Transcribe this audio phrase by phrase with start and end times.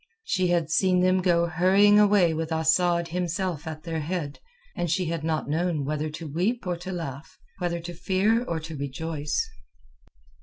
[0.23, 4.39] She had seen them go hurrying away with Asad himself at their head,
[4.75, 8.59] and she had not known whether to weep or to laugh, whether to fear or
[8.61, 9.47] to rejoice.